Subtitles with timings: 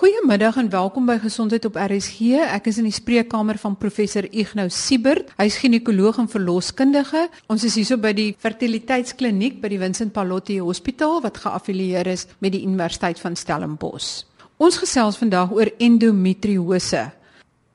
[0.00, 2.38] Goeiemiddag en welkom by Gesondheid op RSG.
[2.40, 5.34] Ek is in die spreekkamer van professor Ignou Siebert.
[5.36, 7.26] Hy's ginekoloog en verloskundige.
[7.52, 12.54] Ons is hierso by die fertiliteitskliniek by die Vincent Pallotti Hospitaal wat geaffilieer is met
[12.56, 14.24] die Universiteit van Stellenbosch.
[14.56, 17.04] Ons gesels vandag oor endometriose.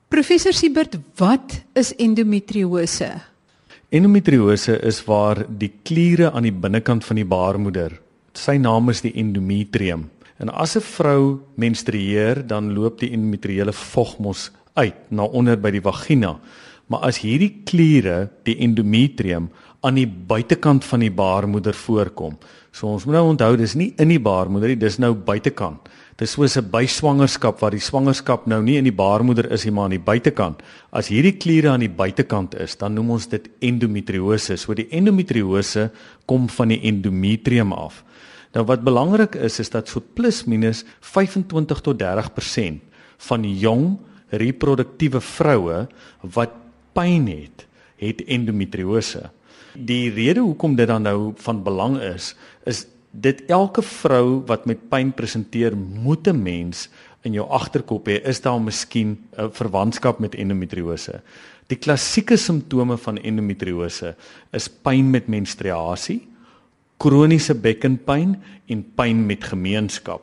[0.09, 3.11] Professor Siebert, wat is endometriose?
[3.93, 7.99] Endometriose is waar die kliere aan die binnekant van die baarmoeder,
[8.33, 14.17] sy naam is die endometrium En as 'n vrou menstrueer, dan loop die endometriële vog
[14.17, 16.39] mos uit na onder by die vagina.
[16.87, 19.49] Maar as hierdie kliere, die endometrium
[19.81, 22.37] aan die buitekant van die baarmoeder voorkom.
[22.71, 25.89] So ons moet nou onthou dis nie in die baarmoeder nie, dis nou buitekant.
[26.17, 29.83] Dis soos 'n byswangerskap waar die swangerskap nou nie in die baarmoeder is nie, maar
[29.83, 30.61] aan die buitekant.
[30.91, 34.57] As hierdie kliere aan die buitekant is, dan noem ons dit endometriose.
[34.57, 35.91] So die endometriose
[36.25, 38.03] kom van die endometrium af.
[38.55, 42.79] Nou wat belangrik is is dat so plus minus 25 tot 30%
[43.27, 43.97] van jong
[44.31, 45.85] reproduktiewe vroue
[46.35, 46.55] wat
[46.95, 47.65] pyn het,
[47.99, 49.27] het endometriose.
[49.75, 54.87] Die rede hoekom dit dan nou van belang is, is dit elke vrou wat met
[54.91, 56.89] pyn presenteer, moet 'n mens
[57.23, 61.21] in jou agterkop hê, is daar miskien 'n verwantskap met endometriose.
[61.67, 64.15] Die klassieke simptome van endometriose
[64.51, 66.27] is pyn met menstruasie,
[66.97, 68.35] kroniese bekkenpyn
[68.67, 70.21] en pyn met gemeenskap.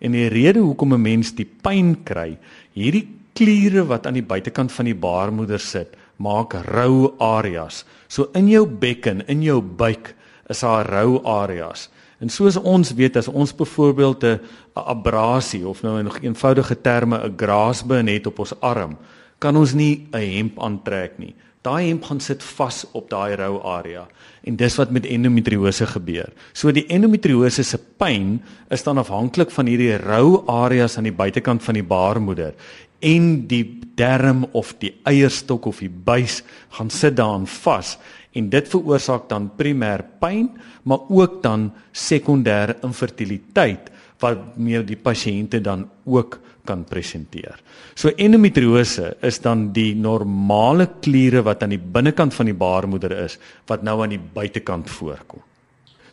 [0.00, 2.38] En die rede hoekom 'n mens die pyn kry,
[2.72, 7.84] hierdie kliere wat aan die buitekant van die baarmoeder sit, maak rou areas.
[8.08, 10.14] So in jou bekken, in jou buik
[10.48, 11.88] is daar rou areas.
[12.20, 14.40] En soos ons weet as ons byvoorbeeld 'n
[14.74, 18.98] abrasie of nou in nog eenvoudige terme 'n graasbeen het op ons arm,
[19.38, 21.34] kan ons nie 'n hemp aantrek nie.
[21.60, 24.06] Daai hemp gaan sit vas op daai rou area
[24.48, 26.30] en dis wat met endometriose gebeur.
[26.56, 28.38] So die endometriose se pyn
[28.72, 32.54] is dan afhanklik van hierdie rou areas aan die buitekant van die baarmoeder
[33.00, 33.64] en die
[33.96, 36.40] darm of die eierstok of die buis
[36.76, 37.96] gaan sit daarin vas
[38.36, 40.48] en dit veroorsaak dan primêr pyn
[40.88, 46.38] maar ook dan sekondêr infertiliteit wat meer die pasiënte dan ook
[46.70, 47.58] kan presenteer.
[47.98, 53.38] So endometriose is dan die normale kliere wat aan die binnekant van die baarmoeder is
[53.70, 55.42] wat nou aan die buitekant voorkom.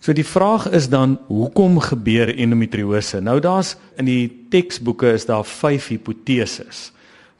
[0.01, 3.21] So die vraag is dan hoekom gebeur endometriose?
[3.21, 6.91] Nou daar's in die teksboeke is daar 5 hipoteses.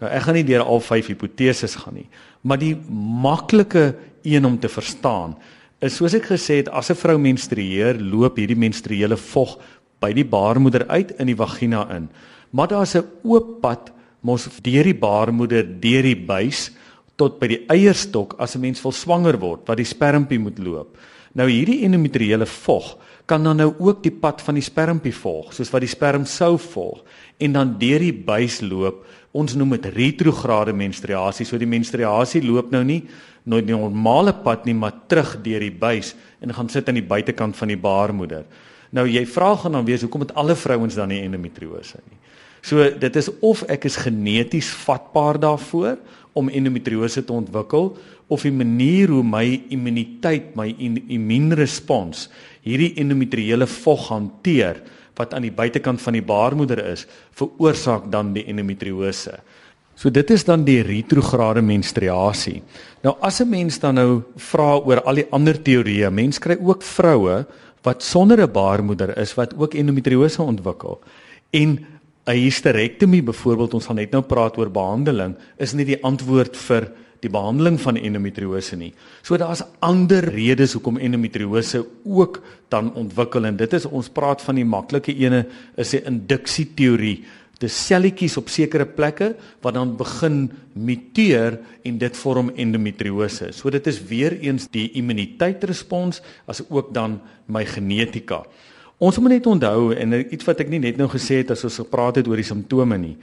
[0.02, 2.10] Nou ek gaan nie deur al 5 hipoteses gaan nie,
[2.42, 2.76] maar die
[3.24, 3.94] maklike
[4.28, 5.38] een om te verstaan
[5.80, 9.58] is soos ek gesê het as 'n vrou menstrueer, loop hierdie menstruele vog
[10.02, 12.10] by die baarmoeder uit in die vagina in
[12.52, 13.92] maar daar's 'n oop pad
[14.22, 16.72] mos deur die baarmoeder, deur die buis
[17.18, 20.98] tot by die eierstok as 'n mens wil swanger word wat die spermpie moet loop.
[21.34, 25.70] Nou hierdie endometriële vog kan dan nou ook die pad van die spermpie volg, soos
[25.74, 27.04] wat die sperm sou volg
[27.38, 29.04] en dan deur die buis loop.
[29.34, 31.46] Ons noem dit retrograde menstruasie.
[31.46, 33.04] So die menstruasie loop nou nie
[33.44, 37.06] nooit die normale pad nie, maar terug deur die buis en gaan sit aan die
[37.06, 38.46] buitekant van die baarmoeder.
[38.92, 42.18] Nou jy vra gaan dan wees hoekom het alle vrouens dan nie endometriose nie?
[42.68, 45.96] So dit is of ek is geneties vatbaar daarvoor
[46.38, 47.94] om endometriose te ontwikkel
[48.28, 52.28] of die manier hoe my immuniteit, my immuunrespons
[52.68, 54.82] hierdie endometriële vog hanteer
[55.18, 57.08] wat aan die buitekant van die baarmoeder is,
[57.40, 59.40] veroorsaak dan die endometriose.
[59.98, 62.62] So dit is dan die retrograde menstruasie.
[63.02, 66.84] Nou as 'n mens dan nou vra oor al die ander teorieë, mens kry ook
[66.84, 67.46] vroue
[67.82, 71.00] wat sonder 'n baarmoeder is wat ook endometriose ontwikkel.
[71.52, 71.97] En
[72.28, 76.92] 'n hysterektomie byvoorbeeld ons gaan net nou praat oor behandeling is nie die antwoord vir
[77.24, 78.92] die behandeling van endometriose nie.
[79.26, 84.60] So daar's ander redes hoekom endometriose ook dan ontwikkel en dit is ons praat van
[84.60, 85.46] die maklike ene
[85.78, 87.24] is die induksie teorie.
[87.58, 89.32] Dis selletjies op sekere plekke
[89.66, 90.44] wat dan begin
[90.78, 91.58] muteer
[91.88, 93.50] en dit vorm endometriose.
[93.56, 97.18] So dit is weer eens die immuniteitsrespons as ook dan
[97.50, 98.44] my genetika.
[98.98, 101.84] Ons moet net onthou en iets wat ek nie net nou gesê het as ons
[101.84, 103.14] gepraat het oor die simptome nie.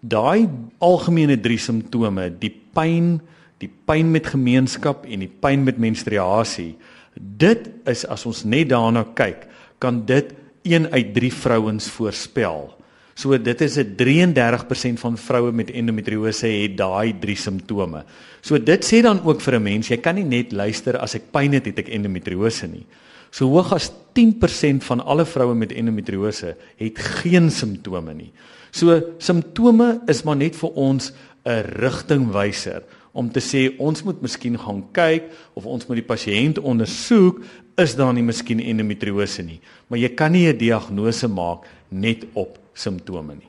[0.00, 0.48] Daai
[0.80, 3.18] algemene drie simptome, die pyn,
[3.60, 6.78] die pyn met gemeenskap en die pyn met menstruasie,
[7.18, 9.44] dit is as ons net daarna kyk,
[9.82, 10.32] kan dit
[10.64, 12.70] 1 uit 3 vrouens voorspel.
[13.18, 18.04] So dit is 'n 33% van vroue met endometriose het daai drie simptome.
[18.40, 21.32] So dit sê dan ook vir 'n mens, jy kan nie net luister as ek
[21.32, 22.86] pyn het, het ek endometriose nie.
[23.30, 28.32] So hoog as 10% van alle vroue met endometriose het geen simptome nie.
[28.70, 31.12] So simptome is maar net vir ons
[31.44, 32.82] 'n rigtingwyser
[33.12, 37.42] om te sê ons moet miskien gaan kyk of ons moet die pasiënt ondersoek
[37.78, 39.60] is daar nie miskien endometriose nie.
[39.88, 43.48] Maar jy kan nie 'n diagnose maak net op simptome nie.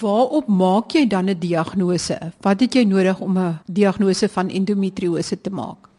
[0.00, 2.18] Waarop maak jy dan 'n diagnose?
[2.40, 5.93] Wat het jy nodig om 'n diagnose van endometriose te maak?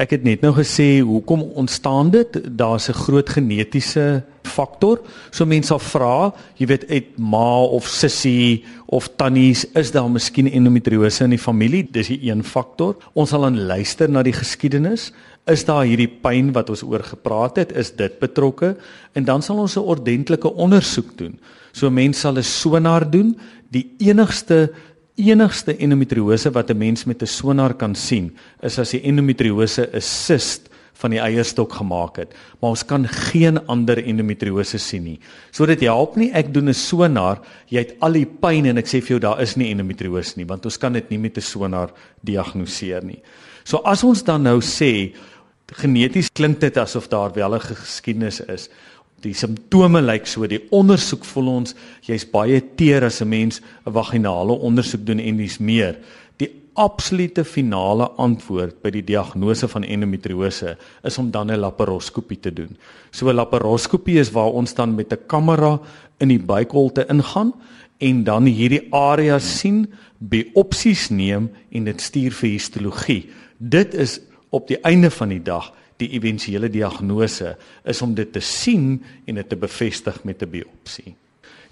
[0.00, 2.36] Ek het net nou gesê hoekom ontstaan dit?
[2.56, 5.00] Daar's 'n groot genetiese faktor.
[5.30, 10.48] So mense sal vra, jy weet, uit ma of sussie of tannies, is daar miskien
[10.50, 11.88] endometriose in die familie?
[11.90, 12.96] Dis 'n een faktor.
[13.12, 15.12] Ons sal dan luister na die geskiedenis.
[15.46, 18.76] Is daar hierdie pyn wat ons oor gepraat het, is dit betrokke?
[19.12, 21.38] En dan sal ons 'n ordentlike ondersoek doen.
[21.72, 23.36] So mense sal 'n sonar doen.
[23.70, 24.72] Die enigste
[25.16, 30.00] enigste endometriose wat 'n mens met 'n sonar kan sien, is as die endometriose 'n
[30.00, 30.68] sist
[31.02, 35.18] van die eierstok gemaak het, maar ons kan geen ander endometriose sien nie.
[35.50, 38.86] So dit help nie ek doen 'n sonar, jy het al die pyn en ek
[38.86, 41.40] sê vir jou daar is nie endometriose nie, want ons kan dit nie met 'n
[41.40, 41.90] sonar
[42.24, 43.22] diagnoseer nie.
[43.64, 45.14] So as ons dan nou sê
[45.72, 48.68] geneties klink dit asof daar wel 'n geskiedenis is.
[49.22, 51.76] Die simptome lyk so, die ondersoek voel ons
[52.08, 55.98] jy's baie teer as 'n mens 'n vaginale ondersoek doen en dis meer.
[56.38, 62.52] Die absolute finale antwoord by die diagnose van endometriose is om dan 'n laparoskopie te
[62.52, 62.76] doen.
[63.12, 65.80] So 'n laparoskopie is waar ons dan met 'n kamera
[66.18, 67.52] in die buikholte ingaan
[67.98, 73.30] en dan hierdie area sien, biopsies neem en dit stuur vir histologie.
[73.58, 74.20] Dit is
[74.50, 75.72] op die einde van die dag
[76.02, 77.56] die éventuele diagnose
[77.88, 78.96] is om dit te sien
[79.26, 81.14] en dit te bevestig met 'n biopsie.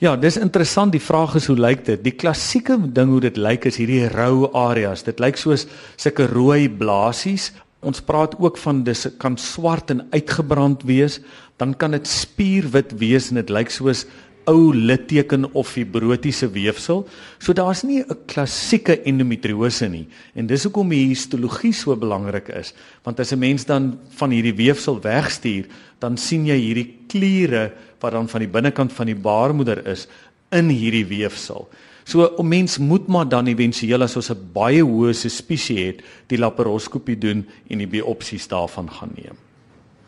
[0.01, 0.93] Ja, dis interessant.
[0.93, 2.01] Die vraag is hoe lyk dit?
[2.05, 5.03] Die klassieke ding hoe dit lyk is hierdie rou areas.
[5.05, 5.67] Dit lyk soos
[6.01, 7.53] sulke rooi blaasies.
[7.85, 11.21] Ons praat ook van dis kan swart en uitgebrand wees,
[11.61, 14.07] dan kan dit spierwit wees en dit lyk soos
[14.49, 17.07] ou litteken of fibrotiese weefsel.
[17.39, 20.07] So daar's nie 'n klassieke endometriose nie.
[20.35, 24.57] En dis hoekom die histologie so belangrik is, want as 'n mens dan van hierdie
[24.57, 25.67] weefsel wegstuur,
[25.99, 30.09] dan sien jy hierdie kliere wat dan van die binnekant van die baarmoeder is
[30.51, 31.69] in hierdie weefsel.
[32.05, 36.39] So 'n mens moet maar dan éventueel as ons 'n baie hoë suspisie het, die
[36.39, 39.37] laparoskopie doen en die biopsies daarvan gaan neem.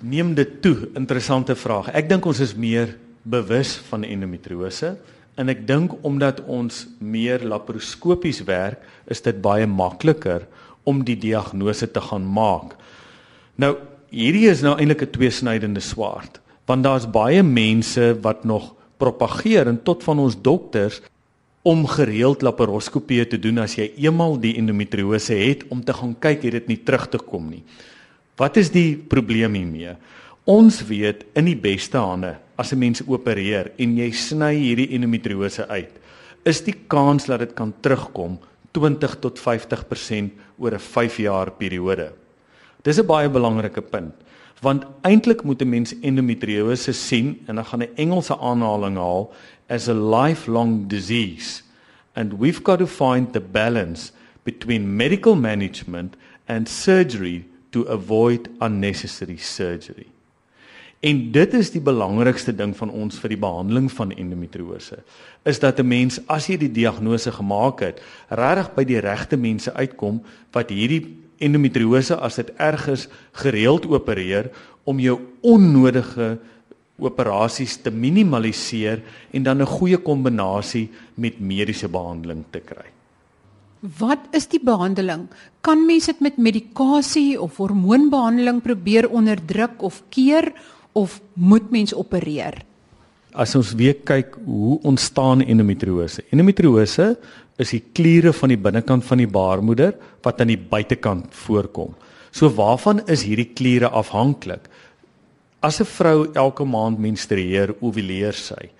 [0.00, 1.88] Neem dit toe, interessante vraag.
[1.94, 4.96] Ek dink ons is meer bewus van endometriose
[5.40, 10.44] en ek dink omdat ons meer laparoskopies werk, is dit baie makliker
[10.84, 12.76] om die diagnose te gaan maak.
[13.56, 13.76] Nou,
[14.12, 19.82] hierdie is nou eintlik 'n tweesnydende swaard, want daar's baie mense wat nog propageer en
[19.82, 21.00] tot van ons dokters
[21.62, 26.42] om gereeld laparoskopie te doen as jy eenmal die endometriose het om te gaan kyk
[26.42, 27.62] het dit nie terug te kom nie.
[28.36, 29.94] Wat is die probleem hiermee?
[30.44, 35.66] Ons weet in die beste hande as 'n mens opereer en jy sny hierdie endometriose
[35.68, 35.98] uit,
[36.44, 38.38] is die kans dat dit kan terugkom
[38.72, 42.12] 20 tot 50% oor 'n 5 jaar periode.
[42.82, 44.14] Dis 'n baie belangrike punt
[44.62, 49.32] want eintlik moet 'n mens endometriose sien en dan gaan 'n Engelse aanhaling haal
[49.68, 51.62] as a lifelong disease
[52.14, 54.12] and we've got to find the balance
[54.44, 56.16] between medical management
[56.46, 60.11] and surgery to avoid unnecessary surgery.
[61.02, 65.00] En dit is die belangrikste ding van ons vir die behandeling van endometriose.
[65.42, 69.74] Is dat 'n mens as jy die diagnose gemaak het, regtig by die regte mense
[69.74, 70.22] uitkom
[70.52, 74.50] wat hierdie endometriose as dit erg is, gereeld opereer
[74.84, 76.38] om jou onnodige
[76.98, 79.02] operasies te minimaliseer
[79.32, 82.86] en dan 'n goeie kombinasie met mediese behandeling te kry.
[83.98, 85.28] Wat is die behandeling?
[85.60, 90.52] Kan mens dit met medikasie of hormoonbehandeling probeer onderdruk of keer
[90.92, 92.62] of moet mens opereer?
[93.32, 96.24] As ons weer kyk hoe ontstaan endometriose.
[96.30, 97.16] Endometriose
[97.60, 99.94] is die kliere van die binnekant van die baarmoeder
[100.24, 101.94] wat aan die buitekant voorkom.
[102.32, 104.68] So waarvan is hierdie kliere afhanklik?
[105.62, 108.70] As 'n vrou elke maand menstrueer, ovuleer sy.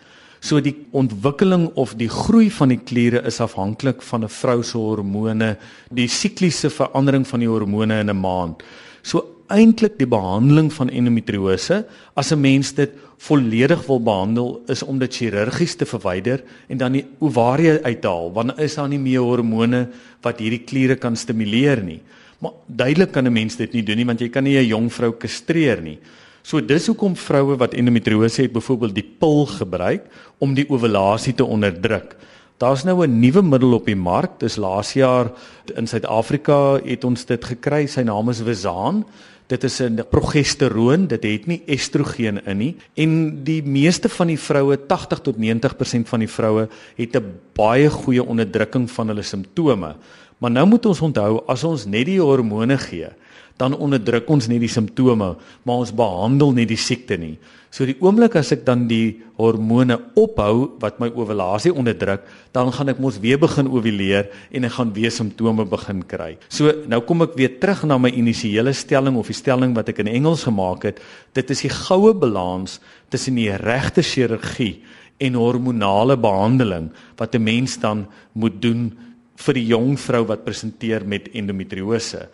[0.41, 4.79] So die ontwikkeling of die groei van die kliere is afhanklik van 'n vrou se
[4.79, 5.57] hormone,
[5.91, 8.63] die sikliese verandering van die hormone in 'n maand.
[9.03, 11.85] So eintlik die behandeling van endometriose
[12.17, 16.93] as 'n mens dit volledig wil behandel is om dit chirurgies te verwyder en dan
[16.93, 19.89] die ovarie uithaal want is daar nie meer hormone
[20.23, 22.01] wat hierdie kliere kan stimuleer nie.
[22.41, 24.91] Maar duidelik kan 'n mens dit nie doen nie want jy kan nie 'n jong
[24.91, 25.99] vrou kastreer nie.
[26.43, 30.03] So dis hoekom vroue wat endometriose het byvoorbeeld die pil gebruik
[30.39, 32.17] om die ovulasie te onderdruk.
[32.59, 34.39] Daar's nou 'n nuwe middel op die mark.
[34.39, 35.33] Dis laas jaar
[35.75, 37.87] in Suid-Afrika het ons dit gekry.
[37.87, 39.05] Sy naam is Wezaan.
[39.53, 44.39] Dit is 'n progesteroon, dit het nie estrogen in nie en die meeste van die
[44.39, 49.97] vroue, 80 tot 90% van die vroue het 'n baie goeie onderdrukking van hulle simptome.
[50.39, 53.09] Maar nou moet ons onthou as ons net die hormone gee,
[53.57, 57.39] dan onderdruk ons nie die simptome, maar ons behandel nie die siekte nie.
[57.73, 62.93] So die oomblik as ek dan die hormone ophou wat my ovulasie onderdruk, dan gaan
[62.93, 66.35] ek mos weer begin ovuleer en ek gaan weer simptome begin kry.
[66.53, 70.03] So nou kom ek weer terug na my initiële stelling of die stelling wat ek
[70.05, 71.01] in Engels gemaak het.
[71.33, 72.77] Dit is die goue balans
[73.09, 74.83] tussen die regte chirurgie
[75.25, 78.05] en hormonale behandeling wat 'n mens dan
[78.37, 78.93] moet doen
[79.37, 82.29] vir die jong vrou wat presenteer met endometriose.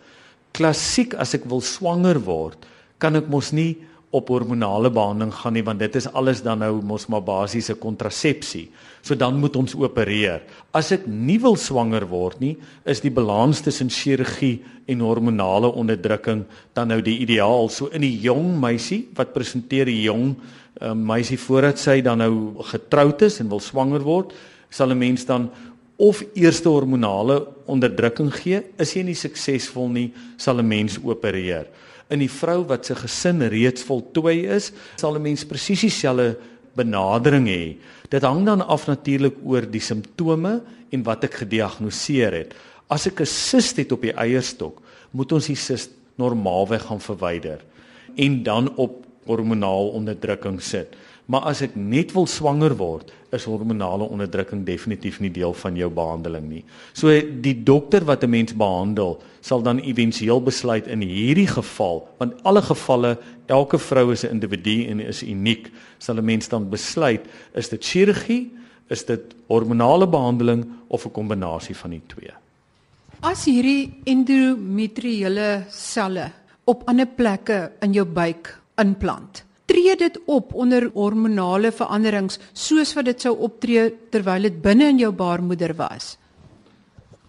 [0.51, 2.65] Klassiek as ek wil swanger word,
[2.99, 3.77] kan ek mos nie
[4.09, 8.69] op hormonale behandeling gaan nie want dit is alles dan nou mos maar basiese kontrasepsie.
[9.05, 10.41] So dan moet ons opereer.
[10.73, 12.55] As ek nie wil swanger word nie,
[12.89, 17.69] is die balans tussen chirurgie en hormonale onderdrukking dan nou die ideaal.
[17.69, 20.35] So in die jong meisie wat presenteer 'n jong
[20.81, 24.33] uh, meisie voordat sy dan nou getroud is en wil swanger word,
[24.69, 25.51] sal 'n mens dan
[25.97, 28.63] of eerste hormonale onderdrukking gee.
[28.79, 31.67] Is jy nie suksesvol nie, sal 'n mens opereer
[32.09, 36.37] in die vrou wat se gesin reeds voltooi is, sal 'n mens presies dieselfde
[36.75, 37.77] benadering hê.
[38.09, 40.61] Dit hang dan af natuurlik oor die simptome
[40.91, 42.53] en wat ek gediagnoseer het.
[42.89, 47.59] As ek 'n sist het op die eierstok, moet ons die sist normaalweg gaan verwyder
[48.15, 50.95] en dan op hormonaal onderdrukking sit.
[51.29, 55.89] Maar as ek net wil swanger word, is hormonale onderdrukking definitief nie deel van jou
[55.93, 56.61] behandeling nie.
[56.97, 62.33] So die dokter wat 'n mens behandel, sal dan éventueel besluit in hierdie geval, want
[62.43, 65.69] alle gevalle, elke vrou is 'n individu en is uniek,
[65.99, 67.21] sal 'n mens dan besluit
[67.53, 68.51] is dit chirurgie,
[68.89, 72.33] is dit hormonale behandeling of 'n kombinasie van die twee.
[73.21, 76.31] As hierdie endometriële selle
[76.65, 83.05] op ander plekke in jou buik implant tree dit op onder hormonale veranderings soos wat
[83.11, 86.17] dit sou optree terwyl dit binne in jou baarmoeder was?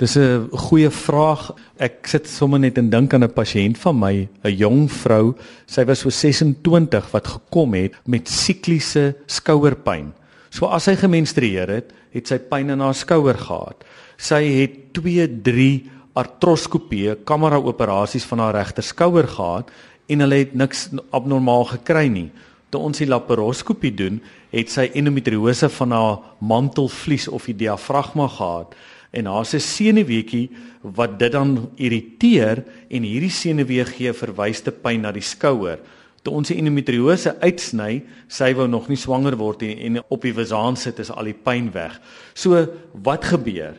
[0.00, 1.52] Dis 'n goeie vraag.
[1.76, 5.34] Ek sit sommer net en dink aan 'n pasiënt van my, 'n jong vrou.
[5.66, 10.12] Sy was so 26 wat gekom het met sikliese skouerpyn.
[10.50, 13.84] So as sy gemenstrueer het, het sy pyn in haar skouer gehad.
[14.16, 19.70] Sy het 2, 3 artroskopie, kamera operasies van haar regter skouer gehad
[20.10, 22.28] en hulle het niks abnormaal gekry nie.
[22.70, 24.20] Toe ons die laparoskopie doen,
[24.54, 28.74] het sy endometriose van haar mantelvlies of die diafragma gehad
[29.10, 30.48] en haar se senuweetjie
[30.96, 35.80] wat dit dan irriteer en hierdie senuwee gee verwyste pyn na die skouer.
[36.22, 40.34] Toe ons die endometriose uitsny, sy wou nog nie swanger word nie en op die
[40.36, 41.96] wasaan sit is al die pyn weg.
[42.34, 43.78] So wat gebeur?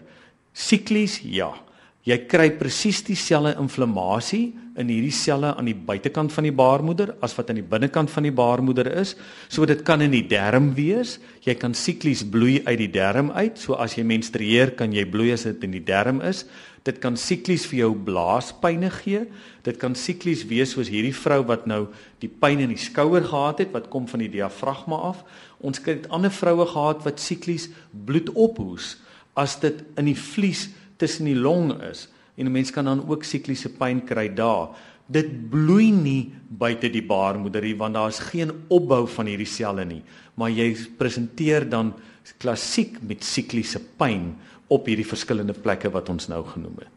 [0.52, 1.54] Siklies ja.
[2.02, 7.36] Jy kry presies dieselfde inflammasie in hierdie selle aan die buitekant van die baarmoeder as
[7.38, 9.14] wat aan die binnekant van die baarmoeder is.
[9.54, 11.20] So dit kan in die darm wees.
[11.46, 13.62] Jy kan siklies bloei uit die darm uit.
[13.62, 16.48] So as jy menstrueer, kan jy bloei as dit in die darm is.
[16.82, 19.28] Dit kan siklies vir jou blaaspyne gee.
[19.62, 21.84] Dit kan siklies wees soos hierdie vrou wat nou
[22.24, 25.22] die pyn in die skouer gehad het wat kom van die diafragma af.
[25.62, 28.96] Ons het ander vroue gehad wat siklies bloed ophoes
[29.38, 33.24] as dit in die vlies tussen die long is en 'n mens kan dan ook
[33.24, 34.70] sikliese pyn kry daar.
[35.08, 39.86] Dit bloei nie buite die baarmoeder nie want daar is geen opbou van hierdie selle
[39.86, 40.02] nie,
[40.36, 41.94] maar jy presenteer dan
[42.38, 44.36] klassiek met sikliese pyn
[44.68, 46.88] op hierdie verskillende plekke wat ons nou genoem het.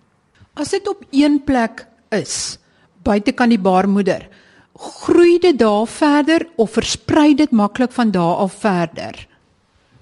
[0.54, 2.58] As dit op een plek is,
[3.02, 4.28] buite kan die baarmoeder,
[4.75, 9.26] groei dit daar verder of versprei dit maklik van daar af verder?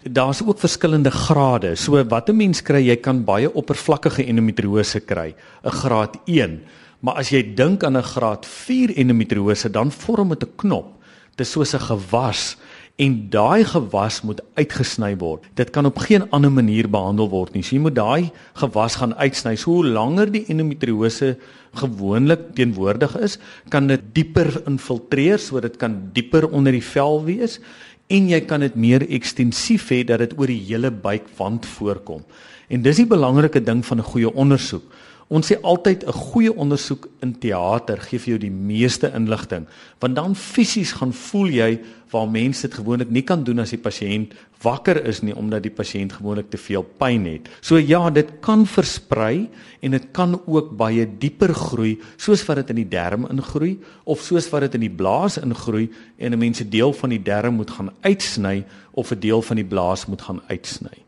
[0.02, 1.74] Daar's ook verskillende grade.
[1.76, 6.62] So wat 'n mens kry, jy kan baie oppervlakkige endometriose kry, 'n graad 1.
[7.00, 11.02] Maar as jy dink aan 'n graad 4 endometriose, dan vorm dit 'n knop.
[11.36, 12.56] Dit is soos 'n gewas
[12.96, 15.44] en daai gewas moet uitgesny word.
[15.54, 17.62] Dit kan op geen ander manier behandel word nie.
[17.62, 19.56] So jy moet daai gewas gaan uitsny.
[19.56, 21.36] So hoe langer die endometriose
[21.74, 27.60] gewoonlik teenwoordig is, kan dit dieper infiltreer sodat dit kan dieper onder die vel wees
[28.06, 32.22] en jy kan dit meer ekstensief hê dat dit oor die hele buikwand voorkom.
[32.68, 34.82] En dis die belangrike ding van 'n goeie ondersoek.
[35.28, 39.66] Ons sê altyd 'n goeie ondersoek in teater gee vir jou die meeste inligting,
[39.98, 41.80] want dan fisies gaan voel jy
[42.10, 45.72] waar mense dit gewoonlik nie kan doen as die pasiënt wakker is nie omdat die
[45.74, 47.48] pasiënt gewoonlik te veel pyn het.
[47.60, 49.48] So ja, dit kan versprei
[49.80, 54.22] en dit kan ook baie dieper groei, soos wat dit in die darm ingroei of
[54.22, 57.54] soos wat dit in die blaas ingroei en 'n mens 'n deel van die darm
[57.54, 61.02] moet gaan uitsny of 'n deel van die blaas moet gaan uitsny.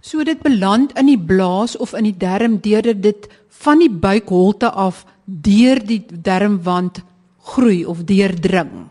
[0.00, 4.70] So dit beland in die blaas of in die darm deurdat dit van die buikholte
[4.70, 7.02] af deur die darmwand
[7.42, 8.86] groei of deurdring.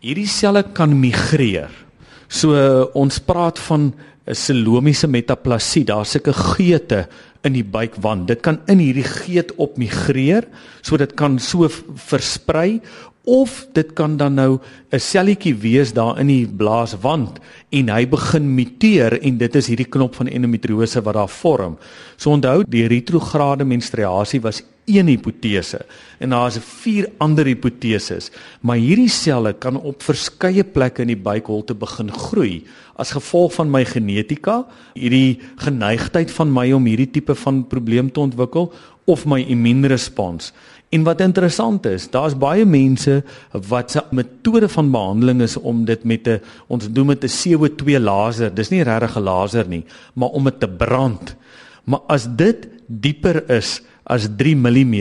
[0.00, 1.87] Hierdie selle kan migreer.
[2.28, 2.54] So
[2.94, 3.92] ons praat van
[4.28, 5.84] 'n selomiese metaplasie.
[5.84, 7.08] Daar's sulke geete
[7.42, 8.28] in die buikwand.
[8.28, 10.44] Dit kan in hierdie geet opmigreer,
[10.82, 12.80] so dit kan so versprei
[13.28, 14.58] of dit kan dan nou
[14.92, 17.38] 'n selletjie wees daar in die blaaswand
[17.70, 21.76] en hy begin muteer en dit is hierdie knop van endometriose wat daar vorm.
[22.16, 25.84] So onthou, die retrograde menstruasie was een hipotese
[26.18, 28.30] en daar is vier ander hipoteses,
[28.60, 32.64] maar hierdie selle kan op verskeie plekke in die buikholte begin groei
[32.98, 34.64] as gevolg van my genetika,
[34.98, 38.72] hierdie geneigtheid van my om hierdie tipe van probleem te ontwikkel
[39.08, 40.52] of my immuunrespons.
[40.88, 43.20] En wat interessant is, daar's baie mense
[43.68, 48.00] wat se metode van behandeling is om dit met 'n ons doen met 'n CO2
[48.00, 48.54] laser.
[48.54, 51.36] Dis nie regtig 'n laser nie, maar om dit te brand.
[51.84, 54.94] Maar as dit dieper is as 3 mm,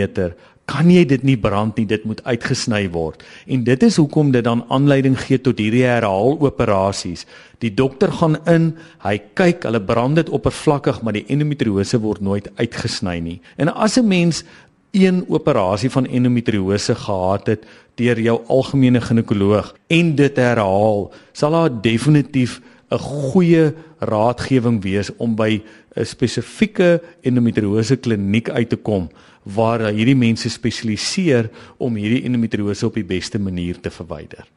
[0.68, 3.24] kan jy dit nie brand nie, dit moet uitgesny word.
[3.48, 7.24] En dit is hoekom dit dan aanleiding gee tot hierdie herhaaloperasies.
[7.64, 8.74] Die dokter gaan in,
[9.06, 13.40] hy kyk, hulle brand dit oppervlakkig, maar die endometriose word nooit uitgesny nie.
[13.56, 14.44] En as 'n mens
[14.92, 21.82] een operasie van endometriose gehad het deur jou algemene ginekoloog en dit herhaal, sal daar
[21.82, 25.62] definitief 'n goeie raadgewing wees om by
[25.96, 29.10] 'n spesifieke endometriose kliniek uit te kom
[29.44, 34.48] waar hierdie mense spesialiseer om hierdie endometriose op die beste manier te verwyder.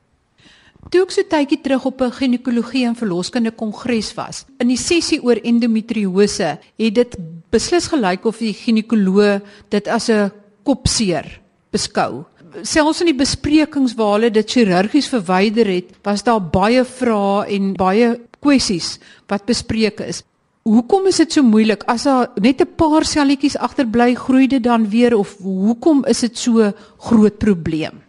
[0.88, 5.22] Toe ek so tydjie terug op 'n ginekologie en verloskunde kongres was, in die sessie
[5.22, 7.16] oor endometriose, het dit
[7.50, 10.32] beslis gelyk of die ginekoloog dit as 'n
[10.64, 12.24] kopseer beskou.
[12.62, 17.74] Selfs in die besprekings waar hulle dit chirurgies verwyder het, was daar baie vrae en
[17.78, 18.98] baie kwessies
[19.30, 20.24] wat bespreek is.
[20.68, 24.88] Hoekom is dit so moeilik as daar net 'n paar selletjies agterbly groei dit dan
[24.90, 28.02] weer of hoekom is dit so groot probleem?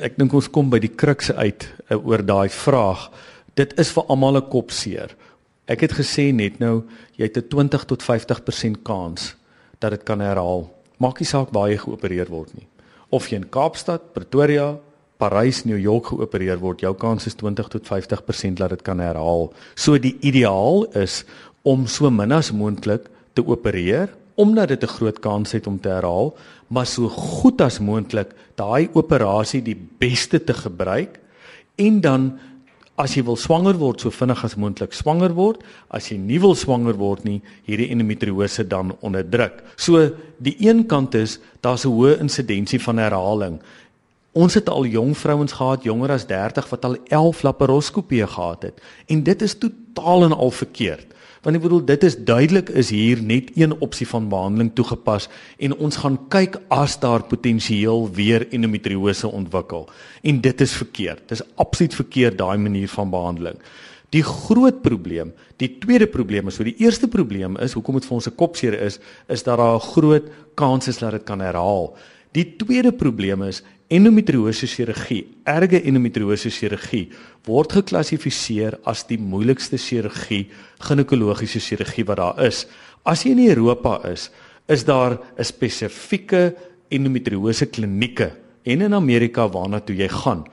[0.00, 3.10] Ek dink ons kom by die kruks uit uh, oor daai vraag.
[3.54, 5.16] Dit is vir almal 'n kopseer.
[5.66, 6.84] Ek het gesê net nou
[7.16, 9.34] jy het 'n 20 tot 50% kans
[9.78, 10.70] dat dit kan herhaal.
[10.98, 12.66] Maak nie saak waar jy geopereer word nie.
[13.10, 14.78] Of jy in Kaapstad, Pretoria,
[15.20, 19.50] Parys, New York geopereer word, jou kans is 20 tot 50% dat dit kan herhaal.
[19.74, 21.24] So die ideaal is
[21.62, 24.08] om so min as moontlik te opereer
[24.40, 26.34] omdat dit 'n groot kans het om te herhaal,
[26.68, 31.20] maar so goed as moontlik daai operasie die beste te gebruik
[31.76, 32.38] en dan
[33.00, 36.54] as jy wil swanger word so vinnig as moontlik swanger word, as jy nie wil
[36.58, 39.62] swanger word nie, hierdie endometriose dan onderdruk.
[39.80, 43.60] So die een kant is daar's 'n hoë insidensie van herhaling.
[44.32, 48.80] Ons het al jong vrouens gehad, jonger as 30 wat al 11 laparoskopieë gehad het
[49.08, 51.06] en dit is totaal en al verkeerd.
[51.40, 55.72] Want ek bedoel dit is duidelik is hier net een opsie van behandeling toegepas en
[55.80, 59.86] ons gaan kyk as daar potensieel weer endometriose ontwikkel.
[60.20, 61.22] En dit is verkeerd.
[61.28, 63.56] Dit is absoluut verkeerd daai manier van behandeling.
[64.12, 68.16] Die groot probleem, die tweede probleem is, so die eerste probleem is hoekom dit vir
[68.18, 68.98] ons 'n kopseer is,
[69.28, 71.96] is dat daar 'n groot kans is dat dit kan herhaal.
[72.36, 73.58] Die tweede probleem is
[73.90, 77.08] endometriose chirurgie, erge endometriose chirurgie
[77.48, 80.44] word geklassifiseer as die moeilikste chirurgie,
[80.86, 82.68] ginekologiese chirurgie wat daar is.
[83.02, 84.28] As jy in Europa is,
[84.68, 86.54] is daar 'n spesifieke
[86.88, 88.30] endometriose klinieke
[88.64, 90.44] en in Amerika waarna toe jy gaan.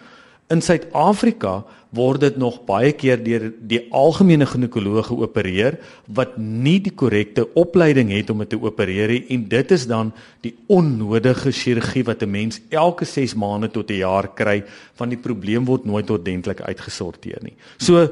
[0.47, 5.75] In Suid-Afrika word dit nog baie keer deur die algemene ginekoloog geopereer
[6.07, 10.13] wat nie die korrekte opleiding het om dit te opereer nie en dit is dan
[10.45, 14.63] die onnodige chirurgie wat 'n mens elke 6 maande tot 'n jaar kry
[14.95, 17.55] van die probleem word nooit ordentlik uitgesorteer nie.
[17.77, 18.07] So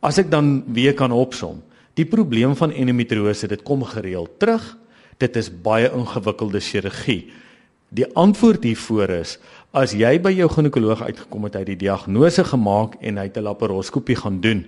[0.00, 1.62] as ek dan weer kan opsom,
[1.94, 4.76] die probleem van endometriose, dit kom gereeld terug.
[5.18, 7.30] Dit is baie ingewikkelde chirurgie.
[7.94, 9.38] Die antwoord hiervoor is
[9.74, 13.38] As jy by jou ginekoloog uitgekom het, hy het die diagnose gemaak en hy het
[13.38, 14.64] 'n laparoskopie gaan doen.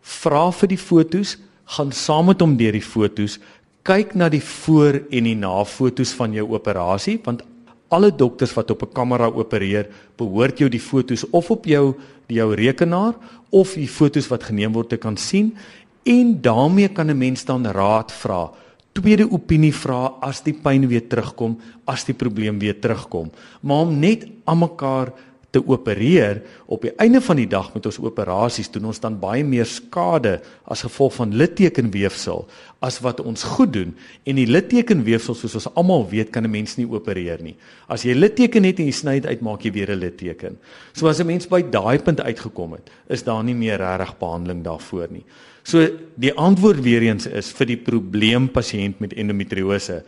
[0.00, 3.40] Vra vir die fotos, gaan saam met hom deur die fotos,
[3.82, 7.42] kyk na die voor en die na fotos van jou operasie, want
[7.90, 11.96] alle dokters wat op 'n kamera opereer, behoort jou die fotos of op jou
[12.28, 13.14] jou rekenaar
[13.50, 15.56] of die fotos wat geneem word te kan sien
[16.04, 18.50] en daarmee kan 'n mens dan raad vra
[18.98, 21.56] tweede opinie vra as die pyn weer terugkom,
[21.86, 23.30] as die probleem weer terugkom.
[23.62, 25.14] Maar om net aan mekaar
[25.50, 29.44] te opereer op die einde van die dag met ons operasies doen ons dan baie
[29.46, 30.34] meer skade
[30.68, 32.44] as gevolg van littekenweefsel
[32.84, 33.94] as wat ons goed doen
[34.28, 37.56] en die littekenweefsel soos ons almal weet kan 'n mens nie opereer nie.
[37.88, 40.58] As jy litteken het en jy sny dit uit, maak jy weer 'n litteken.
[40.92, 44.62] So as 'n mens by daai punt uitgekom het, is daar nie meer regtig behandeling
[44.62, 45.24] daarvoor nie.
[45.68, 45.84] So
[46.16, 49.98] die antwoord weer eens is vir die probleem pasiënt met endometriose.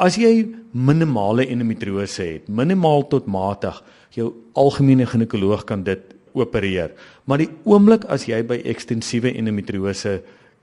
[0.00, 3.82] As jy minimale endometriose het, minimaal tot matig,
[4.16, 6.94] jou algemene ginekoloog kan dit opereer.
[7.28, 10.22] Maar die oomblik as jy by ekstensiewe endometriose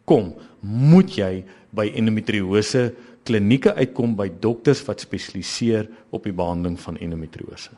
[0.10, 0.34] kom,
[0.66, 1.32] moet jy
[1.78, 2.88] by endometriose
[3.28, 7.76] klinieke uitkom by dokters wat spesialiseer op die behandeling van endometriose.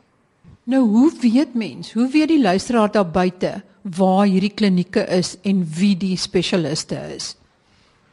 [0.70, 1.92] Nou hoe weet mens?
[1.92, 7.32] Hoe weet die luisteraar daar buite waar hierdie klinieke is en wie die spesialiste is?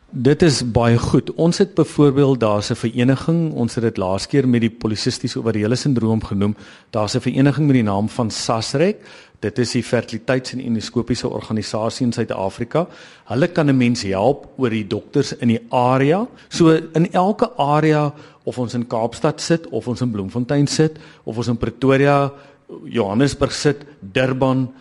[0.07, 1.33] Dit is baie goed.
[1.35, 5.75] Ons het byvoorbeeld daar's 'n vereniging, ons het dit laas keer met die polisistiese ovariële
[5.75, 6.55] sindroom genoem.
[6.91, 8.95] Daar's 'n vereniging met die naam van SASREC.
[9.39, 12.87] Dit is die fertiliteits- en endoskopiese organisasie in Suid-Afrika.
[13.25, 16.27] Hulle kan 'n mens help oor die dokters in die area.
[16.47, 21.37] So in elke area of ons in Kaapstad sit of ons in Bloemfontein sit of
[21.37, 22.31] ons in Pretoria,
[22.83, 24.73] Johannesburg sit, Durban,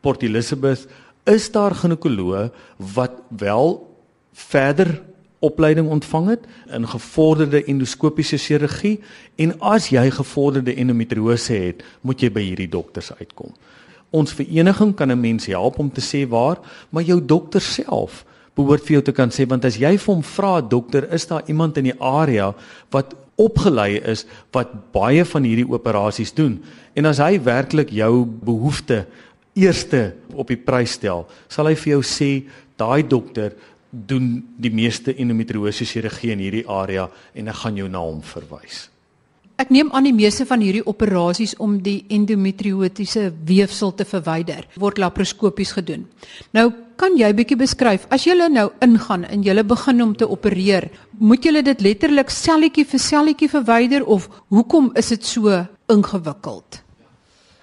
[0.00, 0.86] Port Elizabeth,
[1.24, 3.89] is daar ginekoloë wat wel
[4.32, 5.02] verder
[5.40, 9.00] opleiding ontvang het in gevorderde endoskopiese chirurgie
[9.40, 13.54] en as jy gevorderde endometriose het, moet jy by hierdie dokters uitkom.
[14.10, 16.58] Ons vereniging kan 'n mens help om te sê waar,
[16.90, 20.22] maar jou dokter self behoort vir jou te kan sê want as jy vir hom
[20.22, 22.54] vra dokter, is daar iemand in die area
[22.90, 26.62] wat opgelei is wat baie van hierdie operasies doen
[26.94, 29.06] en as hy werklik jou behoefte
[29.54, 32.30] eerste op die prys stel, sal hy vir jou sê
[32.80, 33.54] daai dokter
[33.90, 38.88] doen die meeste endometriose chirurgie in hierdie area en ek gaan jou na hom verwys.
[39.60, 45.00] Ek neem aan die meeste van hierdie operasies om die endometriotiese weefsel te verwyder word
[45.02, 46.06] laparoskopies gedoen.
[46.56, 50.88] Nou kan jy bietjie beskryf as jy nou ingaan en jy begin om te opereer,
[51.18, 56.80] moet jy dit letterlik selletjie vir selletjie verwyder of hoekom is dit so ingewikkeld?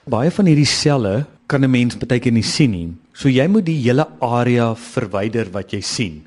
[0.05, 2.93] Baie van hierdie selle kan 'n mens baie keer nie sien nie.
[3.17, 6.17] So jy moet die hele area verwyder wat jy sien.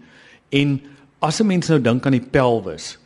[0.51, 0.81] En
[1.23, 2.99] as 'n mens nou dink aan die pelvis,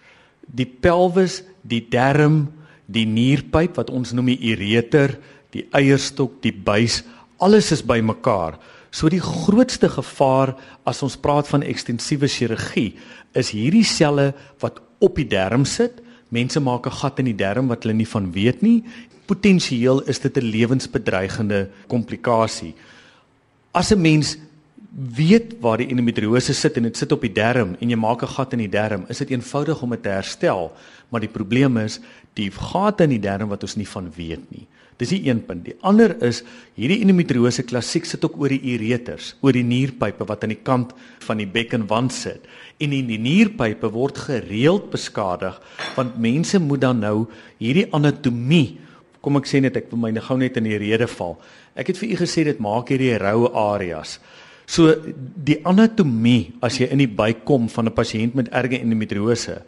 [0.47, 2.49] die pelvis, die darm,
[2.87, 5.19] die nierpyp wat ons noem die ureter,
[5.53, 7.03] die eierstok, die buis,
[7.39, 8.59] alles is bymekaar.
[8.91, 12.97] So die grootste gevaar as ons praat van ekstensiewe chirurgie
[13.35, 16.01] is hierdie selle wat op die darm sit.
[16.31, 18.85] Mense maak 'n gat in die darm wat hulle nie van weet nie
[19.27, 22.75] potensieel is dit 'n lewensbedreigende komplikasie.
[23.75, 24.37] As 'n mens
[24.95, 28.35] weet waar die endometriose sit en dit sit op die darm en jy maak 'n
[28.37, 30.73] gat in die darm, is dit eenvoudig om dit te herstel,
[31.11, 32.01] maar die probleem is
[32.35, 34.67] die gate in die darm wat ons nie van weet nie.
[34.97, 35.65] Dis die een punt.
[35.65, 36.45] Die ander is
[36.77, 40.93] hierdie endometriose klassiek sit ook oor die ureters, oor die nierpype wat aan die kant
[41.19, 42.47] van die bekkenwand sit.
[42.79, 45.61] En in die nierpype word gereeld beskadig
[45.97, 47.27] want mense moet dan nou
[47.59, 48.79] hierdie anatomie
[49.25, 51.39] kom ek sê net ek wil my gou net in die rede val.
[51.75, 54.19] Ek het vir u gesê dit maak hierdie roue areas.
[54.67, 54.95] So
[55.45, 59.63] die anatomie as jy in die buik kom van 'n pasiënt met erge endometriose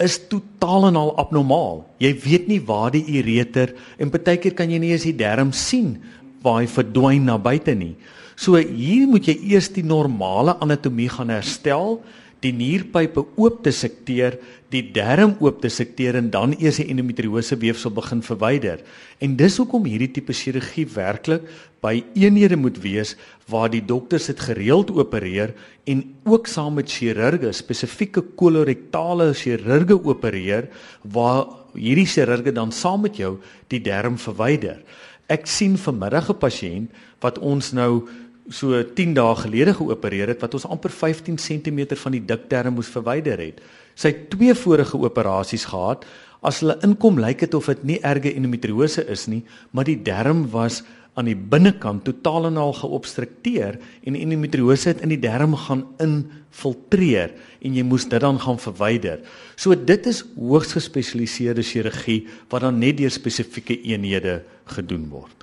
[0.00, 1.84] is totaal en al abnormaal.
[2.00, 5.52] Jy weet nie waar die ureter en baie keer kan jy nie eens die darm
[5.52, 6.02] sien
[6.42, 7.96] waar hy verdwyn na buite nie.
[8.36, 12.00] So hier moet jy eers die normale anatomie gaan herstel
[12.42, 14.38] die nierpype oop te sekteer,
[14.72, 18.80] die darm oop te sekteer en dan eers die endometriose weefsel begin verwyder.
[19.22, 21.46] En dis hoekom hierdie tipe chirurgie werklik
[21.82, 23.14] by eenhede moet wees
[23.50, 25.54] waar die dokters dit gereeld opereer
[25.90, 30.70] en ook saam met chirurge, spesifieke kolorektale chirurge opereer
[31.02, 33.36] waar hierdie chirurge dan saam met jou
[33.70, 34.82] die darm verwyder.
[35.30, 36.90] Ek sien vanmiddag 'n pasiënt
[37.22, 38.08] wat ons nou
[38.52, 42.90] so 10 dae gelede geopereer het wat ons amper 15 cm van die dikterm moes
[42.92, 43.62] verwyder het.
[43.94, 46.04] Sy het twee vorige operasies gehad.
[46.42, 50.48] As hulle inkom lyk dit of dit nie erge endometriose is nie, maar die darm
[50.50, 50.82] was
[51.14, 53.76] aan die binnekant totaal en al geobstrukteer
[54.08, 59.20] en endometriose het in die darm gaan infiltreer en jy moes dit dan gaan verwyder.
[59.56, 64.40] So dit is hoogs gespesialiseerde chirurgie wat dan net deur spesifieke eenhede
[64.72, 65.42] gedoen word.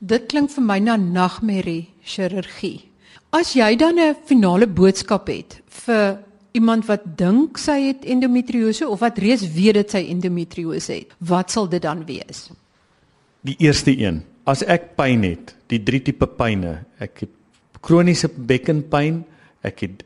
[0.00, 2.88] Dit klink vir my na nagmerrie chirurgie.
[3.36, 6.18] As jy dan 'n finale boodskap het vir
[6.52, 11.50] iemand wat dink sy het endometriose of wat reeds weet dit sy endometriose het, wat
[11.50, 12.50] sal dit dan wees?
[13.44, 17.30] Die eerste een, as ek pyn het, die drie tipe pyne, ek het
[17.80, 19.24] kroniese bekkenpyn,
[19.62, 20.02] ek het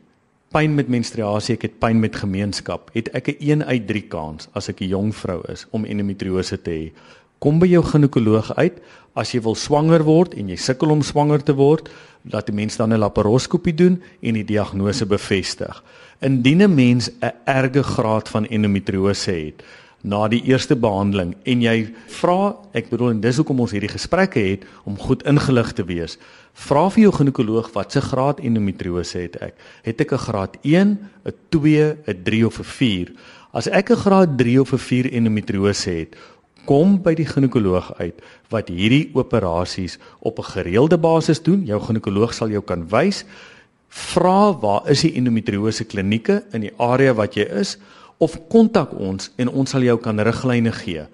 [0.51, 4.49] pyn met menstruasie, ek het pyn met gemeenskap, het ek 'n 1 uit 3 kans
[4.53, 6.91] as ek 'n jong vrou is om endometriose te hê.
[7.39, 8.81] Kom by jou ginekoloog uit
[9.15, 11.89] as jy wil swanger word en jy sukkel om swanger te word,
[12.31, 15.83] laat die mens dan 'n laparoskopie doen en die diagnose bevestig.
[16.21, 19.63] Indien 'n mens 'n erge graad van endometriose het
[20.05, 24.39] na die eerste behandeling en jy vra, ek bedoel en dis hoekom ons hierdie gesprekke
[24.39, 26.17] het om goed ingelig te wees.
[26.53, 29.55] Vra vir jou ginekoloog wat se graad endometriose het ek?
[29.83, 33.11] Het ek 'n graad 1, 'n 2, 'n 3 of 'n 4?
[33.51, 36.15] As ek 'n graad 3 of 'n 4 endometriose het,
[36.65, 38.21] kom by die ginekoloog uit
[38.53, 41.65] wat hierdie operasies op 'n gereelde basis doen.
[41.65, 43.25] Jou ginekoloog sal jou kan wys.
[43.89, 47.77] Vra waar is die endometriose klinieke in die area wat jy is
[48.17, 51.05] of kontak ons en ons sal jou kan riglyne gee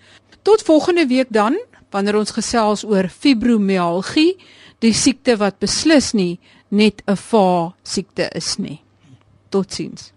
[0.43, 1.59] Tot volgende week dan
[1.91, 4.37] wanneer ons gesels oor fibromialgie,
[4.79, 8.81] die siekte wat beslis nie net 'n va siekte is nie.
[9.49, 10.12] Totsiens.